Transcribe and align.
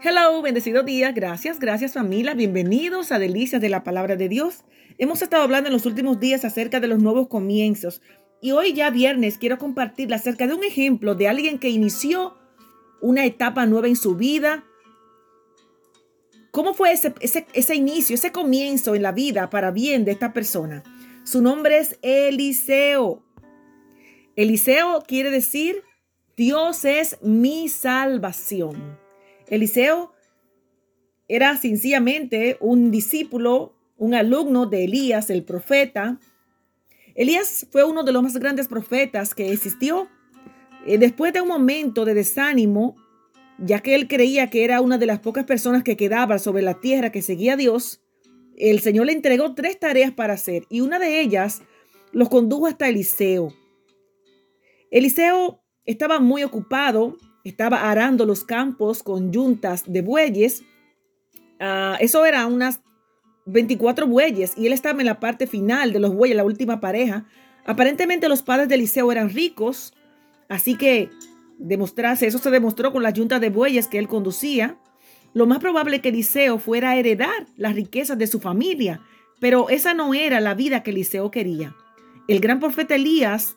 Hello, 0.00 0.40
bendecido 0.42 0.84
día. 0.84 1.10
Gracias, 1.10 1.58
gracias 1.58 1.94
familia. 1.94 2.32
Bienvenidos 2.32 3.10
a 3.10 3.18
Delicias 3.18 3.60
de 3.60 3.68
la 3.68 3.82
Palabra 3.82 4.14
de 4.14 4.28
Dios. 4.28 4.64
Hemos 4.96 5.22
estado 5.22 5.42
hablando 5.42 5.66
en 5.66 5.72
los 5.72 5.86
últimos 5.86 6.20
días 6.20 6.44
acerca 6.44 6.78
de 6.78 6.86
los 6.86 7.00
nuevos 7.00 7.26
comienzos. 7.26 8.00
Y 8.40 8.52
hoy 8.52 8.74
ya 8.74 8.90
viernes 8.90 9.38
quiero 9.38 9.58
compartir 9.58 10.14
acerca 10.14 10.46
de 10.46 10.54
un 10.54 10.62
ejemplo 10.62 11.16
de 11.16 11.26
alguien 11.26 11.58
que 11.58 11.70
inició 11.70 12.38
una 13.00 13.24
etapa 13.24 13.66
nueva 13.66 13.88
en 13.88 13.96
su 13.96 14.14
vida. 14.14 14.64
¿Cómo 16.52 16.74
fue 16.74 16.92
ese, 16.92 17.12
ese, 17.18 17.48
ese 17.52 17.74
inicio, 17.74 18.14
ese 18.14 18.30
comienzo 18.30 18.94
en 18.94 19.02
la 19.02 19.10
vida 19.10 19.50
para 19.50 19.72
bien 19.72 20.04
de 20.04 20.12
esta 20.12 20.32
persona? 20.32 20.84
Su 21.24 21.42
nombre 21.42 21.76
es 21.78 21.98
Eliseo. 22.02 23.24
Eliseo 24.36 25.02
quiere 25.08 25.32
decir 25.32 25.82
Dios 26.36 26.84
es 26.84 27.18
mi 27.20 27.68
salvación. 27.68 29.07
Eliseo 29.50 30.12
era 31.28 31.56
sencillamente 31.56 32.56
un 32.60 32.90
discípulo, 32.90 33.74
un 33.96 34.14
alumno 34.14 34.66
de 34.66 34.84
Elías, 34.84 35.30
el 35.30 35.44
profeta. 35.44 36.18
Elías 37.14 37.66
fue 37.70 37.84
uno 37.84 38.02
de 38.02 38.12
los 38.12 38.22
más 38.22 38.36
grandes 38.38 38.68
profetas 38.68 39.34
que 39.34 39.52
existió. 39.52 40.08
Eh, 40.86 40.98
después 40.98 41.32
de 41.32 41.40
un 41.40 41.48
momento 41.48 42.04
de 42.04 42.14
desánimo, 42.14 42.96
ya 43.58 43.80
que 43.80 43.94
él 43.94 44.08
creía 44.08 44.48
que 44.50 44.64
era 44.64 44.80
una 44.80 44.98
de 44.98 45.06
las 45.06 45.18
pocas 45.18 45.44
personas 45.44 45.82
que 45.82 45.96
quedaba 45.96 46.38
sobre 46.38 46.62
la 46.62 46.80
tierra 46.80 47.12
que 47.12 47.22
seguía 47.22 47.54
a 47.54 47.56
Dios, 47.56 48.00
el 48.56 48.80
Señor 48.80 49.06
le 49.06 49.12
entregó 49.12 49.54
tres 49.54 49.78
tareas 49.78 50.12
para 50.12 50.34
hacer 50.34 50.64
y 50.68 50.80
una 50.80 50.98
de 50.98 51.20
ellas 51.20 51.62
los 52.12 52.28
condujo 52.28 52.66
hasta 52.66 52.88
Eliseo. 52.88 53.52
Eliseo 54.90 55.62
estaba 55.84 56.18
muy 56.18 56.42
ocupado, 56.44 57.16
estaba 57.44 57.90
arando 57.90 58.26
los 58.26 58.44
campos 58.44 59.02
con 59.02 59.32
yuntas 59.32 59.84
de 59.86 60.02
bueyes. 60.02 60.62
Ah, 61.60 61.96
eso 62.00 62.24
era 62.24 62.46
unas 62.46 62.80
24 63.46 64.06
bueyes 64.06 64.52
y 64.56 64.66
él 64.66 64.72
estaba 64.72 65.00
en 65.00 65.06
la 65.06 65.20
parte 65.20 65.46
final 65.46 65.92
de 65.92 66.00
los 66.00 66.14
bueyes, 66.14 66.36
la 66.36 66.44
última 66.44 66.80
pareja. 66.80 67.26
Aparentemente 67.66 68.28
los 68.28 68.42
padres 68.42 68.68
de 68.68 68.76
Eliseo 68.76 69.10
eran 69.10 69.30
ricos, 69.30 69.94
así 70.48 70.76
que 70.76 71.10
demostrarse, 71.58 72.26
eso 72.26 72.38
se 72.38 72.50
demostró 72.50 72.92
con 72.92 73.02
las 73.02 73.14
yuntas 73.14 73.40
de 73.40 73.50
bueyes 73.50 73.88
que 73.88 73.98
él 73.98 74.08
conducía. 74.08 74.78
Lo 75.34 75.46
más 75.46 75.58
probable 75.58 76.00
que 76.00 76.08
Eliseo 76.08 76.58
fuera 76.58 76.90
a 76.90 76.96
heredar 76.96 77.46
las 77.56 77.74
riquezas 77.74 78.18
de 78.18 78.26
su 78.26 78.40
familia, 78.40 79.00
pero 79.40 79.68
esa 79.68 79.94
no 79.94 80.14
era 80.14 80.40
la 80.40 80.54
vida 80.54 80.82
que 80.82 80.90
Eliseo 80.90 81.30
quería. 81.30 81.74
El 82.26 82.40
gran 82.40 82.60
profeta 82.60 82.94
Elías 82.94 83.56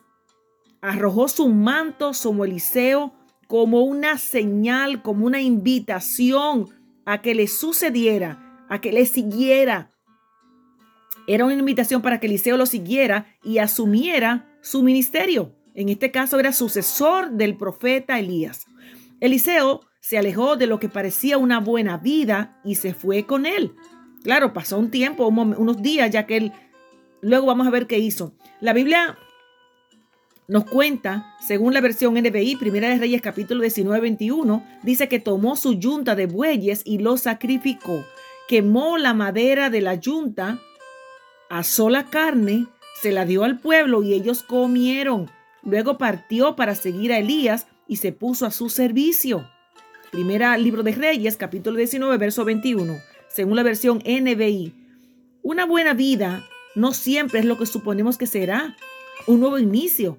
arrojó 0.80 1.28
su 1.28 1.48
manto 1.48 2.14
sobre 2.14 2.50
Eliseo 2.50 3.12
como 3.52 3.82
una 3.82 4.16
señal, 4.16 5.02
como 5.02 5.26
una 5.26 5.42
invitación 5.42 6.70
a 7.04 7.20
que 7.20 7.34
le 7.34 7.46
sucediera, 7.48 8.64
a 8.70 8.80
que 8.80 8.92
le 8.92 9.04
siguiera. 9.04 9.90
Era 11.26 11.44
una 11.44 11.52
invitación 11.52 12.00
para 12.00 12.18
que 12.18 12.28
Eliseo 12.28 12.56
lo 12.56 12.64
siguiera 12.64 13.26
y 13.44 13.58
asumiera 13.58 14.48
su 14.62 14.82
ministerio. 14.82 15.54
En 15.74 15.90
este 15.90 16.10
caso 16.10 16.40
era 16.40 16.54
sucesor 16.54 17.32
del 17.32 17.58
profeta 17.58 18.18
Elías. 18.18 18.64
Eliseo 19.20 19.82
se 20.00 20.16
alejó 20.16 20.56
de 20.56 20.66
lo 20.66 20.80
que 20.80 20.88
parecía 20.88 21.36
una 21.36 21.60
buena 21.60 21.98
vida 21.98 22.58
y 22.64 22.76
se 22.76 22.94
fue 22.94 23.26
con 23.26 23.44
él. 23.44 23.74
Claro, 24.24 24.54
pasó 24.54 24.78
un 24.78 24.90
tiempo, 24.90 25.26
unos 25.28 25.82
días, 25.82 26.10
ya 26.10 26.24
que 26.24 26.38
él, 26.38 26.52
luego 27.20 27.48
vamos 27.48 27.66
a 27.66 27.70
ver 27.70 27.86
qué 27.86 27.98
hizo. 27.98 28.32
La 28.62 28.72
Biblia 28.72 29.18
nos 30.52 30.66
cuenta, 30.66 31.34
según 31.40 31.72
la 31.72 31.80
versión 31.80 32.12
NBI, 32.12 32.56
Primera 32.56 32.90
de 32.90 32.98
Reyes 32.98 33.22
capítulo 33.22 33.62
19, 33.62 34.00
21, 34.00 34.62
dice 34.82 35.08
que 35.08 35.18
tomó 35.18 35.56
su 35.56 35.72
yunta 35.72 36.14
de 36.14 36.26
bueyes 36.26 36.82
y 36.84 36.98
lo 36.98 37.16
sacrificó, 37.16 38.04
quemó 38.48 38.98
la 38.98 39.14
madera 39.14 39.70
de 39.70 39.80
la 39.80 39.94
yunta, 39.94 40.60
asó 41.48 41.88
la 41.88 42.10
carne, 42.10 42.66
se 43.00 43.12
la 43.12 43.24
dio 43.24 43.44
al 43.44 43.60
pueblo 43.60 44.02
y 44.02 44.12
ellos 44.12 44.42
comieron. 44.42 45.30
Luego 45.62 45.96
partió 45.96 46.54
para 46.54 46.74
seguir 46.74 47.14
a 47.14 47.18
Elías 47.18 47.66
y 47.88 47.96
se 47.96 48.12
puso 48.12 48.44
a 48.44 48.50
su 48.50 48.68
servicio. 48.68 49.48
Primera 50.10 50.58
libro 50.58 50.82
de 50.82 50.92
Reyes, 50.92 51.38
capítulo 51.38 51.78
19, 51.78 52.18
verso 52.18 52.44
21, 52.44 52.94
según 53.28 53.56
la 53.56 53.62
versión 53.62 54.02
NBI. 54.04 54.74
Una 55.42 55.64
buena 55.64 55.94
vida 55.94 56.44
no 56.74 56.92
siempre 56.92 57.40
es 57.40 57.46
lo 57.46 57.56
que 57.56 57.64
suponemos 57.64 58.18
que 58.18 58.26
será. 58.26 58.76
Un 59.26 59.40
nuevo 59.40 59.58
inicio, 59.58 60.18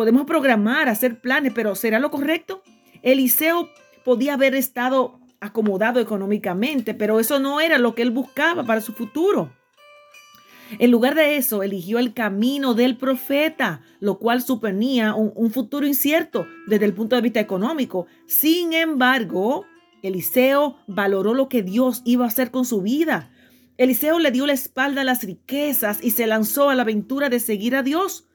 Podemos 0.00 0.24
programar, 0.24 0.88
hacer 0.88 1.20
planes, 1.20 1.52
pero 1.54 1.74
¿será 1.74 1.98
lo 1.98 2.10
correcto? 2.10 2.62
Eliseo 3.02 3.68
podía 4.02 4.32
haber 4.32 4.54
estado 4.54 5.20
acomodado 5.40 6.00
económicamente, 6.00 6.94
pero 6.94 7.20
eso 7.20 7.38
no 7.38 7.60
era 7.60 7.76
lo 7.76 7.94
que 7.94 8.00
él 8.00 8.10
buscaba 8.10 8.64
para 8.64 8.80
su 8.80 8.94
futuro. 8.94 9.52
En 10.78 10.90
lugar 10.90 11.14
de 11.16 11.36
eso, 11.36 11.62
eligió 11.62 11.98
el 11.98 12.14
camino 12.14 12.72
del 12.72 12.96
profeta, 12.96 13.82
lo 14.00 14.18
cual 14.18 14.40
suponía 14.40 15.14
un, 15.14 15.50
futuro 15.50 15.86
incierto 15.86 16.46
desde 16.66 16.86
el 16.86 16.94
punto 16.94 17.14
de 17.14 17.20
vista 17.20 17.40
económico. 17.40 18.06
Sin 18.24 18.72
embargo, 18.72 19.66
Eliseo 20.02 20.78
valoró 20.86 21.34
lo 21.34 21.50
que 21.50 21.62
Dios 21.62 22.00
iba 22.06 22.24
a 22.24 22.28
hacer 22.28 22.50
con 22.50 22.64
su 22.64 22.80
vida. 22.80 23.32
Eliseo 23.76 24.18
le 24.18 24.30
dio 24.30 24.46
la 24.46 24.54
espalda 24.54 25.02
a 25.02 25.04
las 25.04 25.22
riquezas 25.24 26.02
y 26.02 26.12
se 26.12 26.26
lanzó 26.26 26.70
a 26.70 26.74
la 26.74 26.84
aventura 26.84 27.28
de 27.28 27.38
seguir 27.38 27.76
a 27.76 27.82
Dios. 27.82 28.29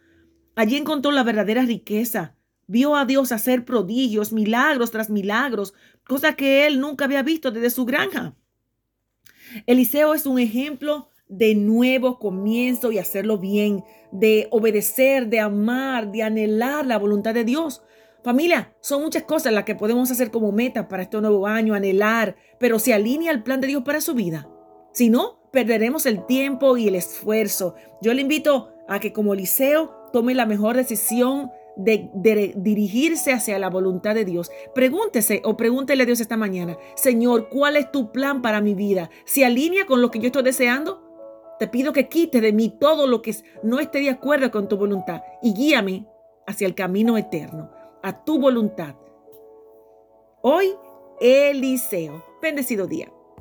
Allí 0.55 0.77
encontró 0.77 1.11
la 1.11 1.23
verdadera 1.23 1.63
riqueza. 1.63 2.35
Vio 2.67 2.95
a 2.95 3.05
Dios 3.05 3.31
hacer 3.31 3.65
prodigios, 3.65 4.31
milagros 4.31 4.89
tras 4.89 5.09
milagros, 5.09 5.73
cosa 6.07 6.35
que 6.35 6.65
él 6.65 6.79
nunca 6.79 7.05
había 7.05 7.21
visto 7.21 7.51
desde 7.51 7.69
su 7.69 7.85
granja. 7.85 8.35
Eliseo 9.67 10.13
es 10.13 10.25
un 10.25 10.39
ejemplo 10.39 11.09
de 11.27 11.55
nuevo 11.55 12.19
comienzo 12.19 12.91
y 12.91 12.97
hacerlo 12.97 13.37
bien, 13.37 13.83
de 14.11 14.47
obedecer, 14.51 15.27
de 15.27 15.39
amar, 15.39 16.11
de 16.11 16.23
anhelar 16.23 16.85
la 16.85 16.97
voluntad 16.97 17.33
de 17.33 17.43
Dios. 17.43 17.83
Familia, 18.23 18.75
son 18.81 19.03
muchas 19.03 19.23
cosas 19.23 19.53
las 19.53 19.65
que 19.65 19.75
podemos 19.75 20.09
hacer 20.09 20.31
como 20.31 20.51
meta 20.51 20.87
para 20.87 21.03
este 21.03 21.19
nuevo 21.21 21.45
año, 21.45 21.75
anhelar, 21.75 22.35
pero 22.59 22.79
se 22.79 22.93
alinea 22.93 23.31
al 23.31 23.43
plan 23.43 23.61
de 23.61 23.67
Dios 23.67 23.83
para 23.83 24.01
su 24.01 24.15
vida. 24.15 24.49
Si 24.93 25.09
no, 25.09 25.49
perderemos 25.51 26.05
el 26.05 26.25
tiempo 26.25 26.77
y 26.77 26.87
el 26.87 26.95
esfuerzo. 26.95 27.75
Yo 28.01 28.13
le 28.13 28.21
invito 28.21 28.71
a 28.87 28.99
que 28.99 29.13
como 29.13 29.33
Eliseo 29.33 30.04
tome 30.15 30.33
la 30.33 30.45
mejor 30.45 30.77
decisión 30.77 31.51
de, 31.75 32.09
dirigirse 32.55 33.33
hacia 33.33 33.59
la 33.59 33.69
voluntad 33.69 34.15
de 34.15 34.23
Dios. 34.23 34.49
Pregúntese 34.73 35.41
o 35.43 35.57
pregúntele 35.57 36.03
a 36.03 36.05
Dios 36.05 36.21
esta 36.21 36.37
mañana, 36.37 36.77
Señor, 36.95 37.49
¿cuál 37.49 37.75
es 37.75 37.91
tu 37.91 38.13
plan 38.13 38.41
para 38.41 38.61
mi 38.61 38.75
vida? 38.75 39.09
¿Se 39.25 39.43
alinea 39.43 39.85
con 39.85 40.01
lo 40.01 40.11
que 40.11 40.19
yo 40.19 40.27
estoy 40.27 40.43
deseando? 40.43 41.01
Te 41.59 41.67
pido 41.67 41.91
que 41.91 42.07
quites 42.07 42.41
de 42.41 42.53
mí 42.53 42.69
todo 42.79 43.07
lo 43.07 43.21
que 43.21 43.35
no 43.61 43.81
esté 43.81 43.99
de 43.99 44.09
acuerdo 44.09 44.51
con 44.51 44.69
tu 44.69 44.77
voluntad 44.77 45.21
y 45.41 45.53
guíame 45.53 46.07
hacia 46.47 46.65
el 46.65 46.75
camino 46.75 47.17
eterno, 47.17 47.69
a 48.01 48.23
tu 48.23 48.39
voluntad. 48.39 48.95
Hoy, 50.41 50.71
Eliseo. 51.19 52.23
Bendecido 52.41 52.87
día. 52.87 53.11